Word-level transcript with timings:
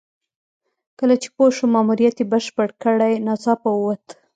کله 0.99 1.15
چې 1.21 1.27
پوه 1.35 1.49
شو 1.55 1.65
ماموریت 1.75 2.15
یې 2.21 2.25
بشپړ 2.31 2.69
کړی 2.83 3.13
ناڅاپه 3.25 3.69
ووت. 3.73 4.05